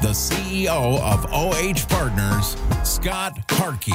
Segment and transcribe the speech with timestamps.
[0.00, 2.56] the CEO of OH Partners,
[2.88, 3.92] Scott Harkey.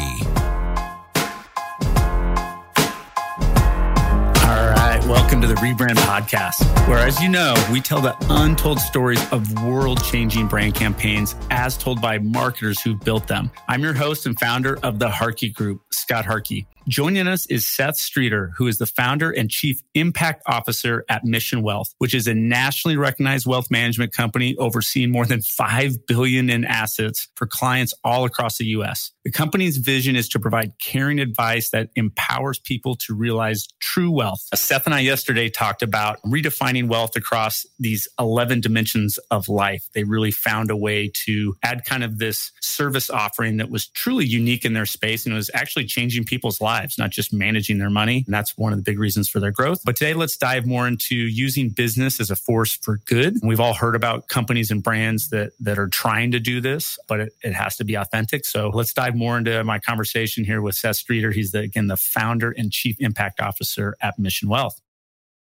[4.46, 8.80] All right, welcome to the Rebrand Podcast, where, as you know, we tell the untold
[8.80, 13.50] stories of world changing brand campaigns as told by marketers who built them.
[13.68, 16.68] I'm your host and founder of the Harkey Group, Scott Harkey.
[16.88, 21.64] Joining us is Seth Streeter, who is the founder and chief impact officer at Mission
[21.64, 26.64] Wealth, which is a nationally recognized wealth management company overseeing more than 5 billion in
[26.64, 29.12] assets for clients all across the US.
[29.24, 34.48] The company's vision is to provide caring advice that empowers people to realize true wealth.
[34.54, 39.90] Seth and I yesterday talked about redefining wealth across these 11 dimensions of life.
[39.96, 44.26] They really found a way to add kind of this service offering that was truly
[44.26, 47.90] unique in their space and was actually changing people's lives lives, not just managing their
[47.90, 48.24] money.
[48.26, 49.82] And that's one of the big reasons for their growth.
[49.86, 53.38] But today, let's dive more into using business as a force for good.
[53.44, 57.20] We've all heard about companies and brands that, that are trying to do this, but
[57.22, 58.46] it, it has to be authentic.
[58.46, 61.32] So let's dive more into my conversation here with Seth Streeter.
[61.32, 64.82] He's the, again, the founder and chief impact officer at Mission Wealth.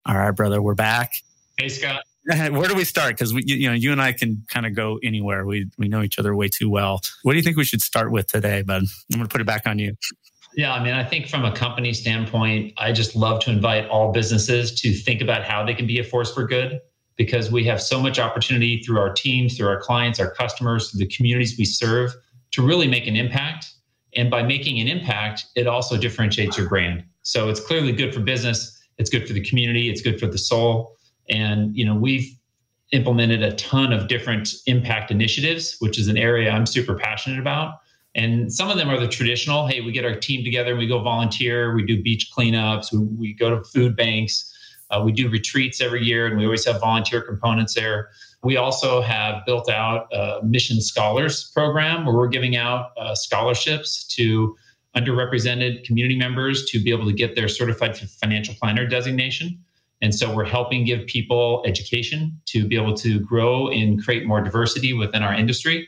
[0.05, 1.13] All right, brother, we're back.
[1.57, 2.03] Hey, Scott.
[2.25, 3.15] Where do we start?
[3.15, 5.43] Because we, you know, you and I can kind of go anywhere.
[5.43, 7.01] We we know each other way too well.
[7.23, 8.83] What do you think we should start with today, bud?
[8.83, 9.95] I'm going to put it back on you.
[10.55, 14.11] Yeah, I mean, I think from a company standpoint, I just love to invite all
[14.11, 16.81] businesses to think about how they can be a force for good
[17.15, 21.07] because we have so much opportunity through our teams, through our clients, our customers, the
[21.07, 22.13] communities we serve
[22.51, 23.67] to really make an impact.
[24.15, 27.03] And by making an impact, it also differentiates your brand.
[27.21, 30.37] So it's clearly good for business, it's good for the community, it's good for the
[30.37, 30.97] soul.
[31.29, 32.35] And, you know, we've
[32.91, 37.75] implemented a ton of different impact initiatives, which is an area I'm super passionate about.
[38.13, 40.87] And some of them are the traditional hey, we get our team together and we
[40.87, 44.53] go volunteer, we do beach cleanups, we, we go to food banks,
[44.89, 48.09] uh, we do retreats every year, and we always have volunteer components there.
[48.43, 54.05] We also have built out a Mission Scholars program where we're giving out uh, scholarships
[54.15, 54.55] to
[54.95, 59.57] underrepresented community members to be able to get their certified financial planner designation.
[60.01, 64.41] And so we're helping give people education to be able to grow and create more
[64.41, 65.87] diversity within our industry.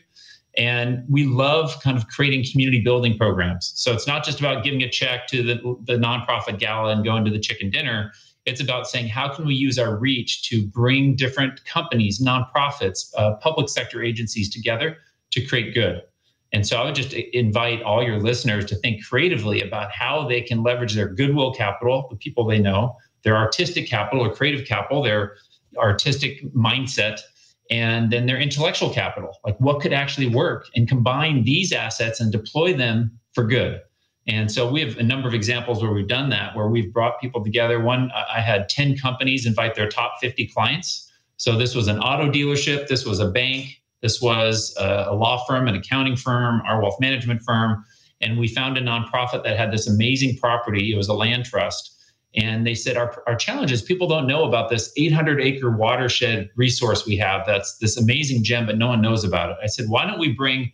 [0.55, 3.73] And we love kind of creating community building programs.
[3.75, 5.55] So it's not just about giving a check to the,
[5.85, 8.11] the nonprofit gala and going to the chicken dinner.
[8.45, 13.35] It's about saying, how can we use our reach to bring different companies, nonprofits, uh,
[13.37, 14.97] public sector agencies together
[15.31, 16.03] to create good?
[16.51, 20.41] And so I would just invite all your listeners to think creatively about how they
[20.41, 25.01] can leverage their goodwill capital, the people they know, their artistic capital or creative capital,
[25.01, 25.35] their
[25.77, 27.21] artistic mindset
[27.69, 29.39] and then their intellectual capital.
[29.45, 33.81] Like what could actually work and combine these assets and deploy them for good?
[34.27, 37.19] And so we have a number of examples where we've done that where we've brought
[37.19, 37.79] people together.
[37.81, 41.11] One i had 10 companies invite their top 50 clients.
[41.37, 45.67] So this was an auto dealership this was a bank this was a law firm
[45.67, 47.83] an accounting firm our wealth management firm
[48.23, 50.91] and we found a nonprofit that had this amazing property.
[50.93, 51.92] It was a land trust
[52.35, 56.49] and they said, our, our challenge is people don't know about this 800 acre watershed
[56.55, 59.57] resource we have that's this amazing gem, but no one knows about it.
[59.61, 60.71] I said, why don't we bring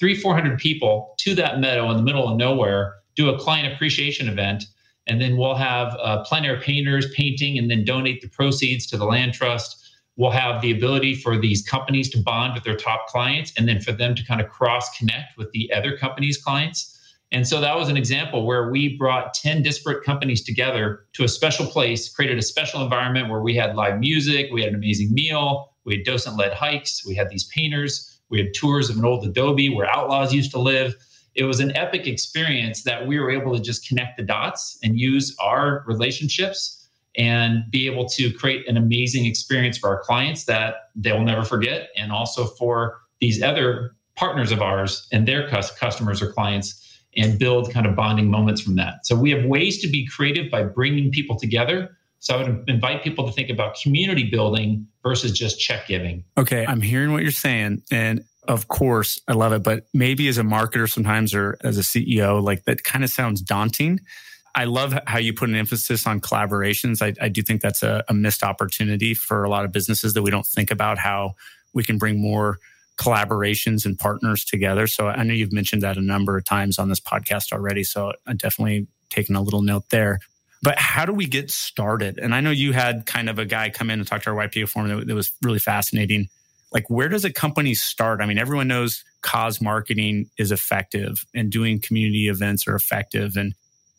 [0.00, 4.28] three, 400 people to that meadow in the middle of nowhere, do a client appreciation
[4.28, 4.64] event,
[5.06, 8.96] and then we'll have uh, plein air painters painting and then donate the proceeds to
[8.96, 9.78] the land trust.
[10.16, 13.80] We'll have the ability for these companies to bond with their top clients and then
[13.80, 16.98] for them to kind of cross connect with the other companies' clients
[17.32, 21.28] and so that was an example where we brought 10 disparate companies together to a
[21.28, 25.14] special place, created a special environment where we had live music, we had an amazing
[25.14, 29.06] meal, we had docent led hikes, we had these painters, we had tours of an
[29.06, 30.94] old adobe where outlaws used to live.
[31.34, 35.00] It was an epic experience that we were able to just connect the dots and
[35.00, 36.86] use our relationships
[37.16, 41.88] and be able to create an amazing experience for our clients that they'll never forget
[41.96, 47.72] and also for these other partners of ours and their customers or clients and build
[47.72, 49.06] kind of bonding moments from that.
[49.06, 51.96] So we have ways to be creative by bringing people together.
[52.20, 56.24] So I would invite people to think about community building versus just check giving.
[56.38, 57.82] Okay, I'm hearing what you're saying.
[57.90, 59.62] And of course, I love it.
[59.62, 63.40] But maybe as a marketer sometimes or as a CEO, like that kind of sounds
[63.40, 64.00] daunting.
[64.54, 67.02] I love how you put an emphasis on collaborations.
[67.02, 70.22] I, I do think that's a, a missed opportunity for a lot of businesses that
[70.22, 71.34] we don't think about how
[71.72, 72.58] we can bring more
[73.02, 74.86] collaborations and partners together.
[74.86, 77.84] So I know you've mentioned that a number of times on this podcast already.
[77.84, 80.20] So I'm definitely taking a little note there.
[80.62, 82.18] But how do we get started?
[82.18, 84.36] And I know you had kind of a guy come in and talk to our
[84.48, 86.28] YPO forum that, that was really fascinating.
[86.72, 88.20] Like, where does a company start?
[88.20, 93.36] I mean, everyone knows cause marketing is effective and doing community events are effective.
[93.36, 93.54] And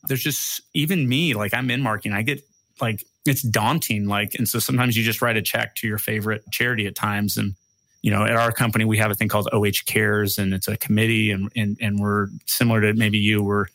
[0.07, 2.41] there's just, even me, like I'm in marketing, I get
[2.79, 4.07] like, it's daunting.
[4.07, 7.37] Like, and so sometimes you just write a check to your favorite charity at times.
[7.37, 7.55] And
[8.03, 10.77] you know, at our company, we have a thing called OH Cares, and it's a
[10.77, 13.41] committee, and and and we're similar to maybe you.
[13.41, 13.67] We're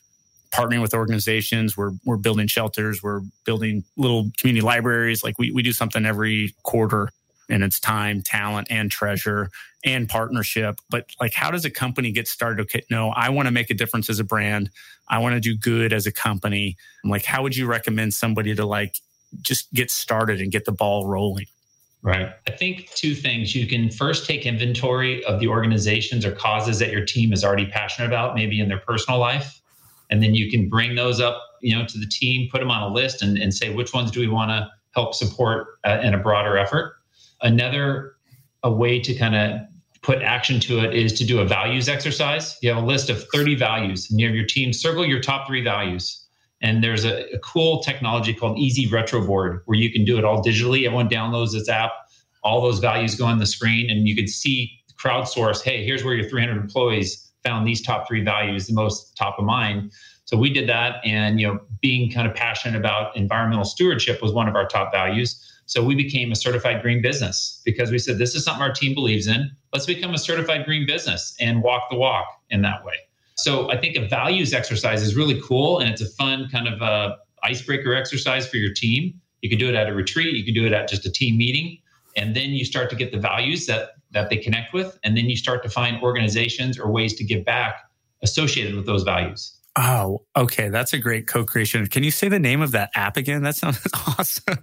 [0.53, 1.77] partnering with organizations.
[1.77, 3.03] We're we're building shelters.
[3.03, 5.25] We're building little community libraries.
[5.25, 7.09] Like we we do something every quarter,
[7.49, 9.51] and it's time, talent, and treasure
[9.83, 10.79] and partnership.
[10.91, 12.63] But like, how does a company get started?
[12.65, 14.69] Okay, no, I want to make a difference as a brand.
[15.09, 16.77] I want to do good as a company.
[17.03, 18.97] Like, how would you recommend somebody to like
[19.41, 21.47] just get started and get the ball rolling?
[22.03, 22.31] Right.
[22.47, 23.55] I think two things.
[23.55, 27.67] You can first take inventory of the organizations or causes that your team is already
[27.67, 29.61] passionate about, maybe in their personal life.
[30.11, 32.83] And then you can bring those up, you know, to the team, put them on
[32.83, 36.15] a list and, and say, which ones do we want to help support uh, in
[36.15, 36.95] a broader effort?
[37.43, 38.15] Another
[38.63, 39.61] a way to kind of
[40.03, 42.57] put action to it is to do a values exercise.
[42.63, 45.47] You have a list of 30 values and you have your team circle your top
[45.47, 46.18] three values
[46.61, 50.25] and there's a, a, cool technology called Easy Retro Board where you can do it
[50.25, 50.85] all digitally.
[50.85, 51.93] Everyone downloads this app.
[52.43, 55.63] All those values go on the screen, and you can see crowdsource.
[55.63, 59.45] Hey, here's where your 300 employees found these top three values, the most top of
[59.45, 59.93] mind.
[60.25, 64.33] So we did that, and you know, being kind of passionate about environmental stewardship was
[64.33, 65.45] one of our top values.
[65.67, 68.95] So we became a certified green business because we said this is something our team
[68.95, 69.51] believes in.
[69.73, 72.95] Let's become a certified green business and walk the walk in that way.
[73.39, 76.83] So I think a values exercise is really cool and it's a fun kind of
[76.83, 79.15] uh, icebreaker exercise for your team.
[79.43, 81.39] You can do it at a retreat, you can do it at just a team
[81.39, 81.79] meeting,
[82.17, 85.27] and then you start to get the values that that they connect with, and then
[85.29, 87.83] you start to find organizations or ways to give back
[88.23, 89.55] associated with those values.
[89.77, 91.87] Oh, okay, that's a great co-creation.
[91.87, 93.43] Can you say the name of that app again?
[93.43, 93.87] That sounds
[94.19, 94.59] awesome.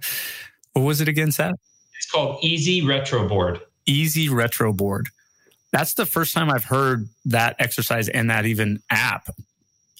[0.74, 1.54] what was it again, Seth?
[1.96, 3.60] It's called Easy Retro Board.
[3.86, 5.08] Easy Retro Board
[5.76, 9.28] that's the first time I've heard that exercise and that even app.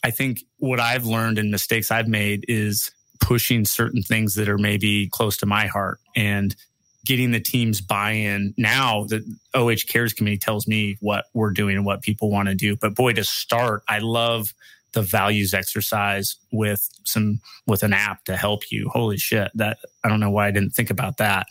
[0.02, 4.56] I think what I've learned and mistakes I've made is pushing certain things that are
[4.56, 6.56] maybe close to my heart and
[7.04, 8.54] getting the team's buy-in.
[8.56, 12.54] Now the OH Cares Committee tells me what we're doing and what people want to
[12.54, 12.74] do.
[12.74, 14.54] But boy, to start, I love
[14.92, 18.88] the values exercise with some with an app to help you.
[18.88, 19.50] Holy shit.
[19.54, 21.48] That I don't know why I didn't think about that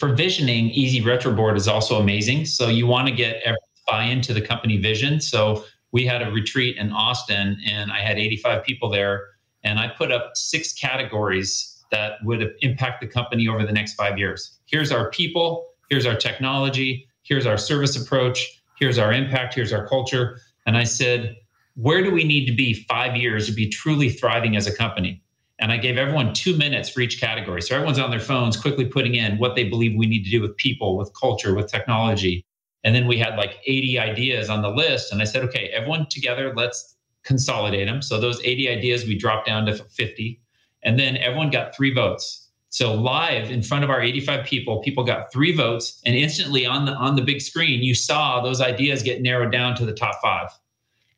[0.00, 2.46] for visioning, Easy Retro Board is also amazing.
[2.46, 3.44] So you want to get
[3.86, 5.20] buy into the company vision.
[5.20, 9.26] So we had a retreat in Austin and I had 85 people there.
[9.62, 14.16] And I put up six categories that would impact the company over the next five
[14.16, 14.58] years.
[14.66, 19.86] Here's our people, here's our technology, here's our service approach, here's our impact, here's our
[19.86, 20.38] culture.
[20.66, 21.36] And I said,
[21.74, 25.22] where do we need to be five years to be truly thriving as a company?
[25.60, 27.60] And I gave everyone two minutes for each category.
[27.60, 30.40] So everyone's on their phones quickly putting in what they believe we need to do
[30.40, 32.44] with people, with culture, with technology.
[32.82, 35.12] And then we had like 80 ideas on the list.
[35.12, 38.00] And I said, okay, everyone together, let's consolidate them.
[38.00, 40.40] So those 80 ideas, we dropped down to 50.
[40.82, 42.48] And then everyone got three votes.
[42.70, 46.84] So live in front of our 85 people, people got three votes, and instantly on
[46.84, 50.14] the on the big screen, you saw those ideas get narrowed down to the top
[50.22, 50.50] five.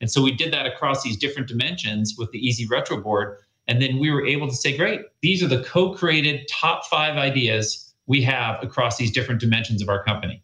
[0.00, 3.36] And so we did that across these different dimensions with the Easy Retro board.
[3.68, 7.16] And then we were able to say, great, these are the co created top five
[7.16, 10.42] ideas we have across these different dimensions of our company.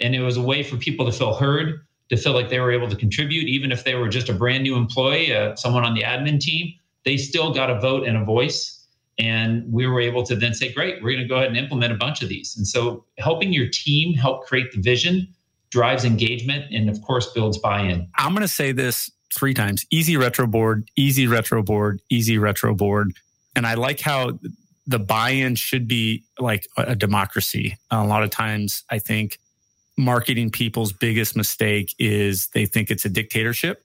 [0.00, 2.72] And it was a way for people to feel heard, to feel like they were
[2.72, 5.94] able to contribute, even if they were just a brand new employee, uh, someone on
[5.94, 6.72] the admin team,
[7.04, 8.74] they still got a vote and a voice.
[9.18, 11.92] And we were able to then say, great, we're going to go ahead and implement
[11.92, 12.56] a bunch of these.
[12.56, 15.28] And so helping your team help create the vision
[15.70, 18.08] drives engagement and, of course, builds buy in.
[18.14, 22.74] I'm going to say this three times easy retro board, easy retro board, easy retro
[22.74, 23.12] board.
[23.54, 24.38] And I like how
[24.86, 27.76] the buy in should be like a democracy.
[27.90, 29.38] A lot of times, I think
[29.96, 33.84] marketing people's biggest mistake is they think it's a dictatorship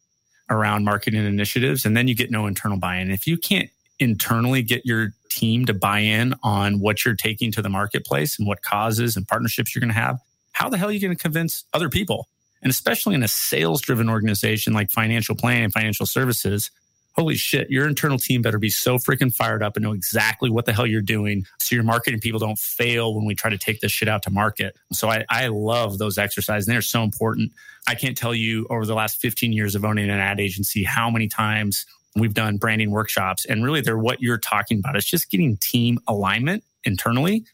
[0.49, 3.11] around marketing initiatives, and then you get no internal buy in.
[3.11, 3.69] If you can't
[3.99, 8.47] internally get your team to buy in on what you're taking to the marketplace and
[8.47, 10.19] what causes and partnerships you're going to have,
[10.53, 12.27] how the hell are you going to convince other people?
[12.63, 16.71] And especially in a sales driven organization like financial planning and financial services,
[17.15, 20.65] holy shit, your internal team better be so freaking fired up and know exactly what
[20.65, 21.45] the hell you're doing.
[21.59, 24.31] So your marketing people don't fail when we try to take this shit out to
[24.31, 24.75] market.
[24.91, 26.67] So I, I love those exercises.
[26.67, 27.51] And they're so important.
[27.87, 31.09] I can't tell you over the last 15 years of owning an ad agency how
[31.09, 33.45] many times we've done branding workshops.
[33.45, 34.95] And really, they're what you're talking about.
[34.95, 37.45] It's just getting team alignment internally.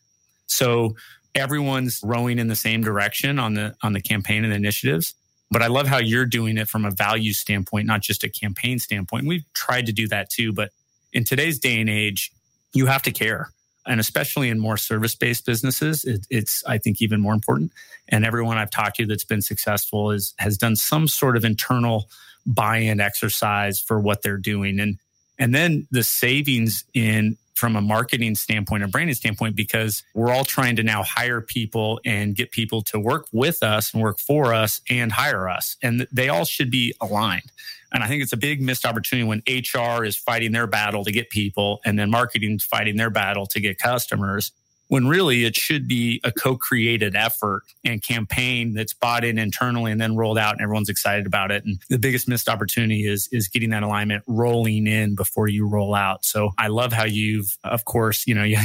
[0.47, 0.95] So
[1.36, 5.13] everyone's rowing in the same direction on the on the campaign and initiatives.
[5.51, 8.77] But I love how you're doing it from a value standpoint, not just a campaign
[8.77, 9.27] standpoint.
[9.27, 10.71] We've tried to do that too, but
[11.12, 12.31] in today's day and age,
[12.74, 13.50] you have to care.
[13.88, 17.71] And especially in more service based businesses, it, it's, I think, even more important.
[18.07, 22.09] And everyone I've talked to that's been successful is, has done some sort of internal
[22.45, 24.79] buy in exercise for what they're doing.
[24.79, 25.00] And,
[25.39, 30.45] and then the savings in from a marketing standpoint, a branding standpoint, because we're all
[30.45, 34.53] trying to now hire people and get people to work with us and work for
[34.53, 35.75] us and hire us.
[35.83, 37.51] And they all should be aligned.
[37.91, 41.11] And I think it's a big missed opportunity when HR is fighting their battle to
[41.11, 44.53] get people and then marketing fighting their battle to get customers
[44.89, 50.01] when really it should be a co-created effort and campaign that's bought in internally and
[50.01, 51.63] then rolled out and everyone's excited about it.
[51.63, 55.96] And the biggest missed opportunity is is getting that alignment rolling in before you roll
[55.96, 56.25] out.
[56.25, 58.58] So I love how you've of course, you know, you,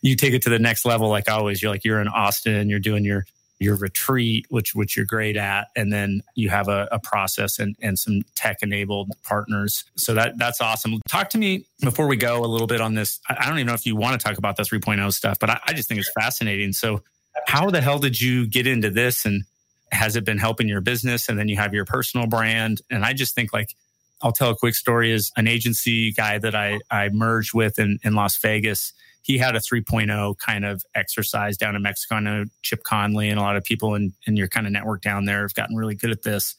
[0.00, 1.60] you take it to the next level like always.
[1.60, 3.26] You're like you're in Austin, you're doing your
[3.58, 7.76] your retreat, which which you're great at, and then you have a, a process and,
[7.80, 9.84] and some tech enabled partners.
[9.96, 11.00] So that that's awesome.
[11.08, 13.20] Talk to me before we go a little bit on this.
[13.28, 15.60] I don't even know if you want to talk about the 3.0 stuff, but I,
[15.66, 16.72] I just think it's fascinating.
[16.72, 17.02] So
[17.46, 19.44] how the hell did you get into this and
[19.92, 21.28] has it been helping your business?
[21.28, 22.80] And then you have your personal brand.
[22.90, 23.74] And I just think like
[24.22, 27.98] I'll tell a quick story is an agency guy that I, I merged with in,
[28.02, 28.92] in Las Vegas
[29.24, 32.16] he had a 3.0 kind of exercise down in Mexico.
[32.16, 35.00] I know Chip Conley and a lot of people in, in your kind of network
[35.00, 36.56] down there have gotten really good at this.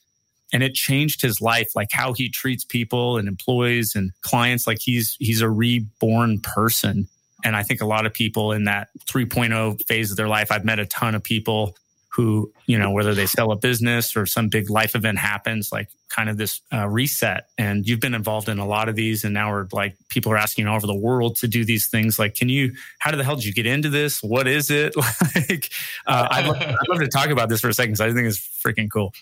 [0.52, 4.66] And it changed his life, like how he treats people and employees and clients.
[4.66, 7.08] Like he's he's a reborn person.
[7.44, 10.66] And I think a lot of people in that 3.0 phase of their life, I've
[10.66, 11.76] met a ton of people
[12.16, 15.90] who, you know, whether they sell a business or some big life event happens, like
[16.08, 17.50] kind of this uh, reset.
[17.58, 20.38] And you've been involved in a lot of these, and now we're like people are
[20.38, 22.18] asking all over the world to do these things.
[22.18, 22.74] Like, can you?
[23.00, 24.24] How the hell did you get into this?
[24.24, 24.96] What is it?
[25.36, 25.70] like,
[26.08, 28.28] uh, I'd, love, I'd love to talk about this for a second because I think
[28.28, 29.14] it's freaking cool.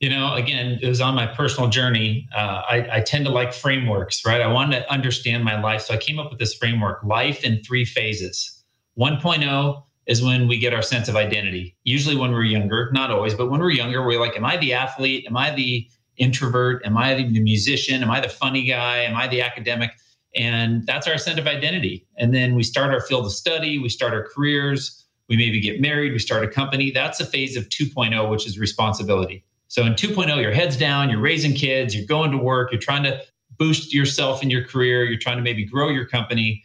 [0.00, 2.28] You know, again, it was on my personal journey.
[2.34, 4.40] Uh, I, I tend to like frameworks, right?
[4.40, 7.62] I wanted to understand my life, so I came up with this framework: life in
[7.62, 8.54] three phases.
[8.98, 11.76] 1.0 is when we get our sense of identity.
[11.84, 14.72] Usually when we're younger, not always, but when we're younger, we're like, am I the
[14.72, 15.26] athlete?
[15.28, 15.86] Am I the
[16.16, 16.84] introvert?
[16.84, 18.02] Am I the musician?
[18.02, 18.98] Am I the funny guy?
[18.98, 19.92] Am I the academic?
[20.34, 22.06] And that's our sense of identity.
[22.16, 25.80] And then we start our field of study, we start our careers, we maybe get
[25.80, 26.90] married, we start a company.
[26.90, 29.44] That's a phase of 2.0, which is responsibility.
[29.68, 33.02] So in 2.0, your head's down, you're raising kids, you're going to work, you're trying
[33.02, 33.20] to
[33.58, 36.62] boost yourself in your career, you're trying to maybe grow your company.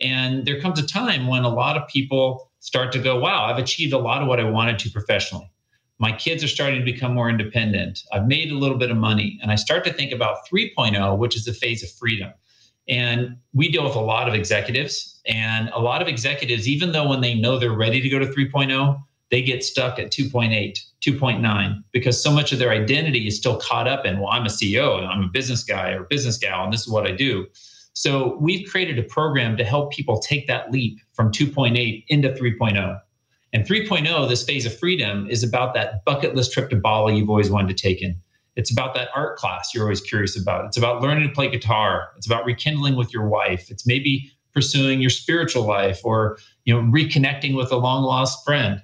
[0.00, 3.58] And there comes a time when a lot of people start to go, wow, I've
[3.58, 5.50] achieved a lot of what I wanted to professionally.
[5.98, 8.04] My kids are starting to become more independent.
[8.12, 9.38] I've made a little bit of money.
[9.42, 12.32] And I start to think about 3.0, which is the phase of freedom.
[12.88, 15.20] And we deal with a lot of executives.
[15.26, 18.26] And a lot of executives, even though when they know they're ready to go to
[18.26, 19.02] 3.0,
[19.32, 23.88] they get stuck at 2.8, 2.9, because so much of their identity is still caught
[23.88, 26.72] up in, well, I'm a CEO and I'm a business guy or business gal, and
[26.72, 27.46] this is what I do.
[27.94, 33.00] So we've created a program to help people take that leap from 2.8 into 3.0.
[33.52, 37.28] And 3.0, this phase of freedom, is about that bucket list trip to Bali you've
[37.28, 38.16] always wanted to take in.
[38.56, 40.64] It's about that art class you're always curious about.
[40.66, 42.08] It's about learning to play guitar.
[42.16, 43.70] It's about rekindling with your wife.
[43.70, 48.82] It's maybe pursuing your spiritual life or you know reconnecting with a long lost friend.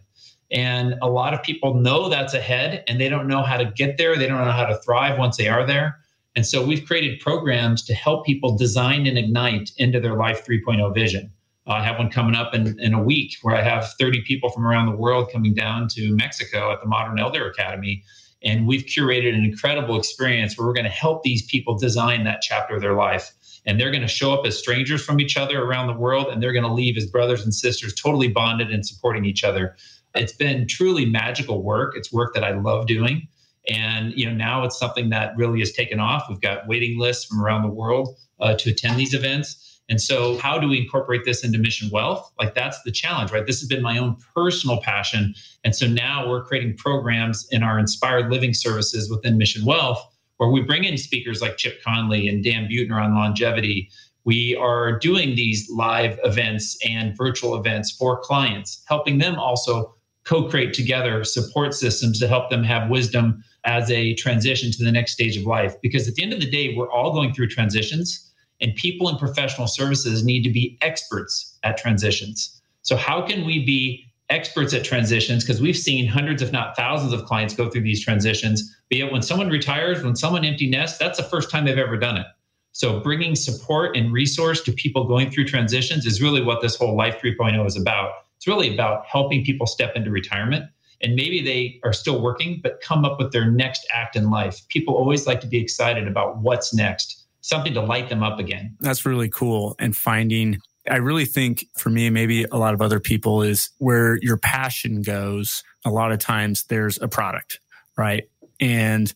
[0.51, 3.99] And a lot of people know that's ahead and they don't know how to get
[3.99, 4.17] there.
[4.17, 5.99] They don't know how to thrive once they are there.
[6.39, 10.95] And so we've created programs to help people design and ignite into their Life 3.0
[10.95, 11.33] vision.
[11.67, 14.49] Uh, I have one coming up in, in a week where I have 30 people
[14.49, 18.05] from around the world coming down to Mexico at the Modern Elder Academy.
[18.45, 22.41] And we've curated an incredible experience where we're going to help these people design that
[22.41, 23.33] chapter of their life.
[23.67, 26.41] And they're going to show up as strangers from each other around the world, and
[26.41, 29.75] they're going to leave as brothers and sisters, totally bonded and supporting each other.
[30.15, 31.97] It's been truly magical work.
[31.97, 33.27] It's work that I love doing.
[33.69, 36.25] And you know now it's something that really has taken off.
[36.29, 39.65] We've got waiting lists from around the world uh, to attend these events.
[39.91, 42.31] And so, how do we incorporate this into Mission Wealth?
[42.39, 43.47] Like, that's the challenge, right?
[43.47, 45.35] This has been my own personal passion.
[45.65, 50.07] And so now we're creating programs in our inspired living services within Mission Wealth
[50.39, 53.91] where we bring in speakers like Chip Conley and Dan Buettner on longevity.
[54.25, 59.95] We are doing these live events and virtual events for clients, helping them also
[60.25, 64.91] co create together support systems to help them have wisdom as a transition to the
[64.91, 65.75] next stage of life.
[65.83, 68.33] Because at the end of the day, we're all going through transitions,
[68.63, 72.63] and people in professional services need to be experts at transitions.
[72.81, 75.45] So, how can we be experts at transitions?
[75.45, 78.75] Because we've seen hundreds, if not thousands, of clients go through these transitions.
[78.89, 81.99] But yet, when someone retires, when someone empty nests, that's the first time they've ever
[81.99, 82.27] done it.
[82.73, 86.97] So, bringing support and resource to people going through transitions is really what this whole
[86.97, 88.13] Life 3.0 is about.
[88.39, 90.65] It's really about helping people step into retirement
[91.01, 94.61] and maybe they are still working, but come up with their next act in life.
[94.69, 98.77] People always like to be excited about what's next, something to light them up again.
[98.81, 99.77] That's really cool.
[99.79, 100.59] And finding,
[100.91, 105.03] I really think for me, maybe a lot of other people, is where your passion
[105.03, 105.63] goes.
[105.85, 107.61] A lot of times there's a product,
[107.97, 108.25] right?
[108.61, 109.13] And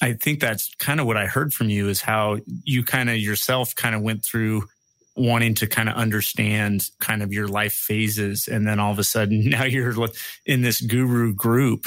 [0.00, 3.16] I think that's kind of what I heard from you is how you kind of
[3.16, 4.62] yourself kind of went through
[5.18, 8.48] wanting to kind of understand kind of your life phases.
[8.48, 9.94] And then all of a sudden now you're
[10.46, 11.84] in this guru group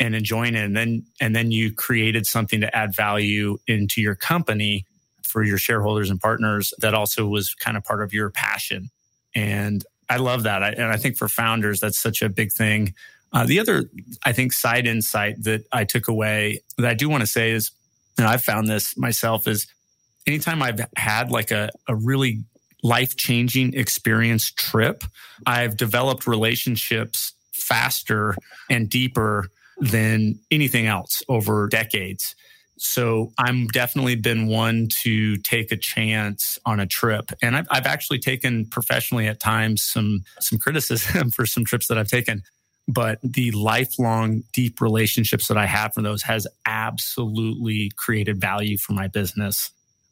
[0.00, 0.64] and enjoying it.
[0.64, 4.86] And then, and then you created something to add value into your company
[5.22, 8.90] for your shareholders and partners that also was kind of part of your passion.
[9.34, 10.62] And I love that.
[10.62, 12.94] I, and I think for founders, that's such a big thing.
[13.32, 13.90] Uh, the other,
[14.24, 17.72] I think, side insight that I took away that I do want to say is,
[18.16, 19.66] and I've found this myself is
[20.26, 22.44] anytime I've had like a, a really
[22.84, 25.02] life changing experience trip,
[25.46, 28.36] I've developed relationships faster
[28.70, 29.48] and deeper
[29.78, 32.36] than anything else over decades.
[32.76, 37.30] So I'm definitely been one to take a chance on a trip.
[37.40, 41.98] And I've, I've actually taken professionally at times some, some criticism for some trips that
[41.98, 42.42] I've taken.
[42.86, 48.92] But the lifelong deep relationships that I have from those has absolutely created value for
[48.92, 49.70] my business.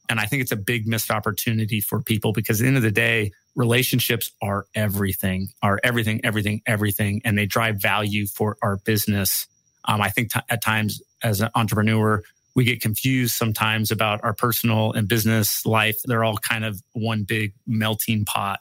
[0.08, 2.82] And I think it's a big missed opportunity for people because at the end of
[2.82, 7.22] the day, relationships are everything, are everything, everything, everything.
[7.24, 9.46] And they drive value for our business.
[9.84, 12.22] Um, I think t- at times as an entrepreneur,
[12.54, 16.00] we get confused sometimes about our personal and business life.
[16.04, 18.60] They're all kind of one big melting pot.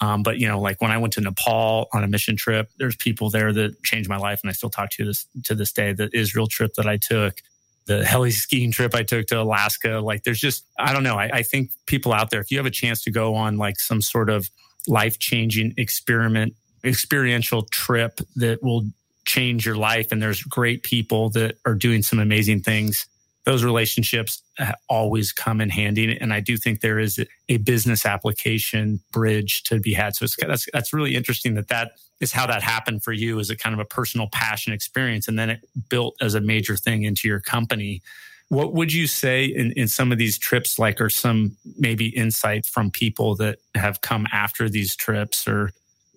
[0.00, 2.96] Um, but you know, like when I went to Nepal on a mission trip, there's
[2.96, 5.92] people there that changed my life, and I still talk to this to this day.
[5.92, 7.40] The Israel trip that I took,
[7.86, 10.00] the heli skiing trip I took to Alaska.
[10.00, 11.16] Like there's just, I don't know.
[11.16, 13.78] I, I think people out there, if you have a chance to go on like
[13.78, 14.48] some sort of
[14.88, 18.88] life changing experiment, experiential trip that will
[19.24, 23.06] change your life, and there's great people that are doing some amazing things,
[23.44, 26.18] those relationships uh, always come in handy.
[26.20, 30.16] And I do think there is a business application bridge to be had.
[30.16, 33.50] So it's, that's, that's really interesting that that is how that happened for you as
[33.50, 35.28] a kind of a personal passion experience.
[35.28, 38.02] And then it built as a major thing into your company.
[38.48, 42.64] What would you say in, in some of these trips, like, or some maybe insight
[42.64, 45.72] from people that have come after these trips or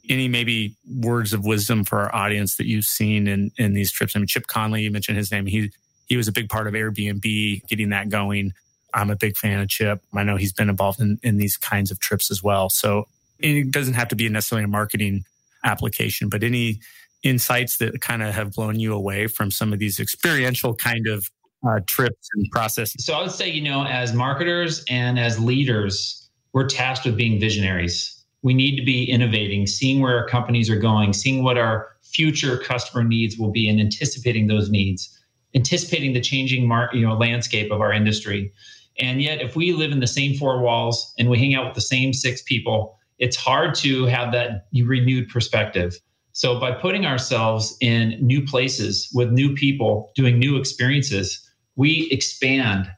[0.08, 4.16] any maybe words of wisdom for our audience that you've seen in, in these trips?
[4.16, 5.48] I mean, Chip Conley, you mentioned his name.
[5.48, 5.72] He,
[6.08, 8.54] he was a big part of Airbnb getting that going.
[8.94, 10.02] I'm a big fan of Chip.
[10.14, 12.70] I know he's been involved in, in these kinds of trips as well.
[12.70, 13.08] So
[13.40, 15.26] it doesn't have to be necessarily a marketing
[15.64, 16.80] application, but any
[17.24, 21.30] insights that kind of have blown you away from some of these experiential kind of
[21.68, 23.06] uh, trips and processes?
[23.06, 27.40] So I would say, you know, as marketers and as leaders, we're tasked with being
[27.40, 28.16] visionaries.
[28.42, 32.58] We need to be innovating, seeing where our companies are going, seeing what our future
[32.58, 35.20] customer needs will be, and anticipating those needs
[35.56, 38.54] anticipating the changing mar- you know landscape of our industry.
[39.00, 41.76] And yet, if we live in the same four walls and we hang out with
[41.76, 46.00] the same six people, it's hard to have that renewed perspective.
[46.32, 52.90] So, by putting ourselves in new places with new people, doing new experiences, we expand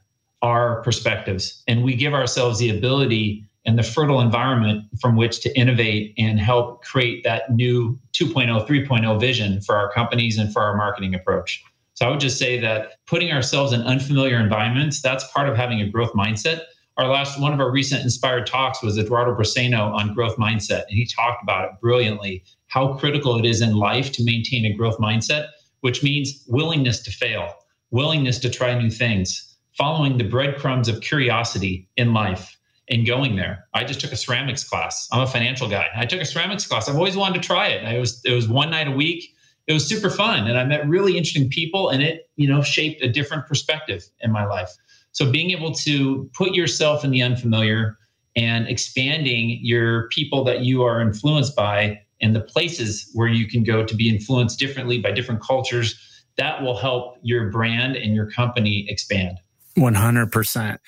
[0.42, 5.58] our perspectives and we give ourselves the ability and the fertile environment from which to
[5.58, 10.76] innovate and help create that new 2.0, 3.0 vision for our companies and for our
[10.76, 11.62] marketing approach.
[11.94, 15.80] So I would just say that putting ourselves in unfamiliar environments, that's part of having
[15.80, 16.62] a growth mindset.
[16.98, 20.82] Our last one of our recent inspired talks was Eduardo Briceño on growth mindset.
[20.88, 24.74] And he talked about it brilliantly, how critical it is in life to maintain a
[24.74, 25.48] growth mindset,
[25.80, 27.54] which means willingness to fail,
[27.90, 32.58] willingness to try new things, following the breadcrumbs of curiosity in life
[32.90, 33.64] and going there.
[33.72, 35.08] I just took a ceramics class.
[35.12, 35.86] I'm a financial guy.
[35.96, 36.88] I took a ceramics class.
[36.88, 37.84] I've always wanted to try it.
[37.84, 39.34] I was it was one night a week
[39.66, 43.02] it was super fun and I met really interesting people and it, you know, shaped
[43.02, 44.70] a different perspective in my life.
[45.12, 47.98] So being able to put yourself in the unfamiliar
[48.34, 53.62] and expanding your people that you are influenced by and the places where you can
[53.62, 55.98] go to be influenced differently by different cultures,
[56.38, 59.38] that will help your brand and your company expand.
[59.76, 60.78] 100%.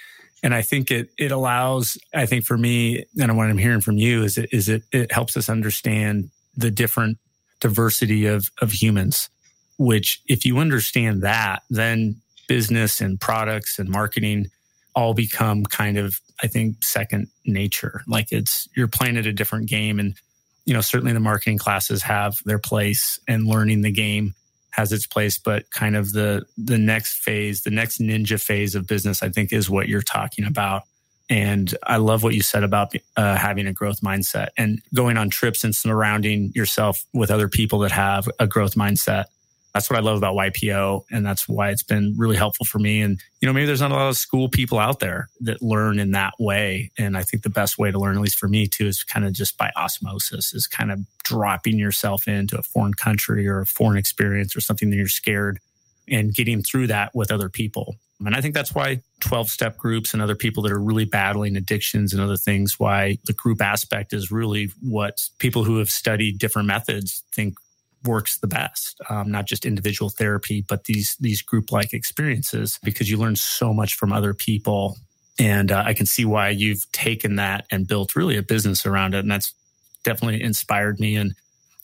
[0.43, 3.97] And I think it it allows, I think for me, and what I'm hearing from
[3.97, 7.17] you is it is it it helps us understand the different
[7.61, 9.31] diversity of of humans
[9.79, 14.47] which if you understand that, then business and products and marketing
[14.95, 18.03] all become kind of, I think, second nature.
[18.07, 19.99] Like it's, you're playing at a different game.
[19.99, 20.15] And,
[20.67, 24.35] you know, certainly the marketing classes have their place and learning the game
[24.71, 28.87] has its place, but kind of the, the next phase, the next ninja phase of
[28.87, 30.83] business, I think is what you're talking about.
[31.31, 35.31] And I love what you said about uh, having a growth mindset and going on
[35.31, 39.25] trips and surrounding yourself with other people that have a growth mindset
[39.75, 41.05] that's what I love about YPO.
[41.11, 43.01] And that's why it's been really helpful for me.
[43.03, 45.99] And, you know, maybe there's not a lot of school people out there that learn
[45.99, 46.93] in that way.
[46.97, 49.27] And I think the best way to learn, at least for me too, is kind
[49.27, 53.67] of just by osmosis, is kind of dropping yourself into a foreign country or a
[53.67, 55.59] foreign experience or something that you're scared
[56.09, 57.97] and getting through that with other people.
[58.25, 61.57] And I think that's why 12 step groups and other people that are really battling
[61.57, 66.39] addictions and other things, why the group aspect is really what people who have studied
[66.39, 67.57] different methods think
[68.05, 69.01] works the best.
[69.09, 73.73] Um, not just individual therapy, but these these group like experiences because you learn so
[73.73, 74.97] much from other people.
[75.39, 79.15] And uh, I can see why you've taken that and built really a business around
[79.15, 79.53] it, and that's
[80.05, 81.17] definitely inspired me.
[81.17, 81.35] And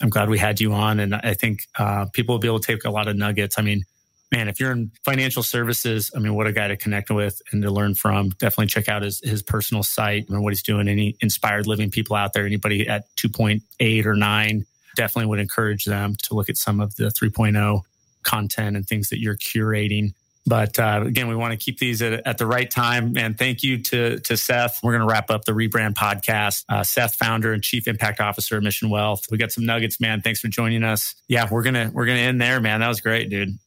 [0.01, 1.01] I'm glad we had you on.
[1.01, 3.59] And I think uh, people will be able to take a lot of nuggets.
[3.59, 3.85] I mean,
[4.33, 7.63] man, if you're in financial services, I mean, what a guy to connect with and
[7.63, 8.31] to learn from.
[8.31, 10.89] Definitely check out his, his personal site and what he's doing.
[10.89, 16.17] Any inspired living people out there, anybody at 2.8 or 9, definitely would encourage them
[16.25, 17.83] to look at some of the 3.0
[18.23, 20.13] content and things that you're curating.
[20.47, 23.17] But uh, again, we want to keep these at, at, the right time.
[23.17, 24.81] And thank you to, to Seth.
[24.83, 26.65] We're going to wrap up the Rebrand podcast.
[26.69, 29.27] Uh, Seth, founder and chief impact officer of Mission Wealth.
[29.31, 30.23] We got some nuggets, man.
[30.23, 31.15] Thanks for joining us.
[31.29, 32.81] Yeah, we're gonna we're gonna end there, man.
[32.81, 33.59] That was great, dude.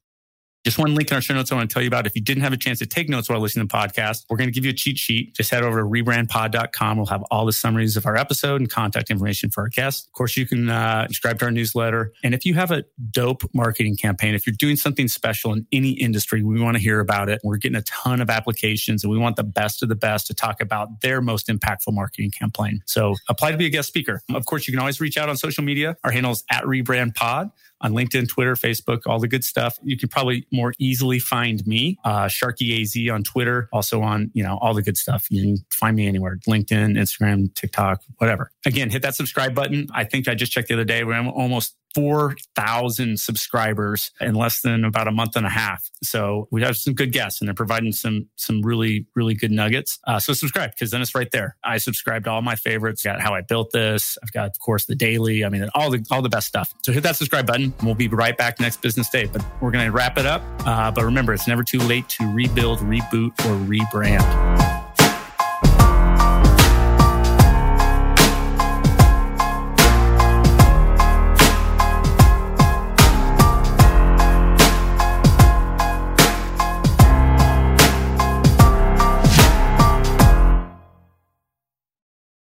[0.64, 2.08] Just one link in our show notes I want to tell you about.
[2.08, 4.38] If you didn't have a chance to take notes while listening to the podcast, we're
[4.38, 5.36] going to give you a cheat sheet.
[5.36, 6.98] Just head over to rebrandpod.com.
[6.98, 10.08] We'll have all the summaries of our episode and contact information for our guests.
[10.08, 12.14] Of course, you can uh, subscribe to our newsletter.
[12.24, 15.92] And if you have a dope marketing campaign, if you're doing something special in any
[15.92, 17.42] industry, we want to hear about it.
[17.44, 20.34] We're getting a ton of applications and we want the best of the best to
[20.34, 22.82] talk about their most impactful marketing campaign.
[22.86, 24.22] So apply to be a guest speaker.
[24.34, 25.98] Of course, you can always reach out on social media.
[26.06, 27.52] Our handle is at rebrandpod
[27.84, 29.78] on LinkedIn, Twitter, Facebook, all the good stuff.
[29.84, 34.44] You can probably more easily find me, uh, Sharky AZ on Twitter, also on, you
[34.44, 35.28] know, all the good stuff.
[35.30, 38.52] You can find me anywhere, LinkedIn, Instagram, TikTok, whatever.
[38.66, 39.88] Again, hit that subscribe button.
[39.94, 41.04] I think I just checked the other day.
[41.04, 45.90] We're almost 4,000 subscribers in less than about a month and a half.
[46.02, 50.00] So we have some good guests and they're providing some, some really, really good nuggets.
[50.06, 51.58] Uh, so subscribe because then it's right there.
[51.64, 53.04] I subscribe to all my favorites.
[53.04, 54.18] Got how I built this.
[54.24, 55.46] I've got, of course, the daily.
[55.46, 56.74] I mean, all the, all the best stuff.
[56.84, 57.74] So hit that subscribe button.
[57.84, 60.42] We'll be right back next business day, but we're going to wrap it up.
[60.66, 64.83] Uh, but remember, it's never too late to rebuild, reboot, or rebrand.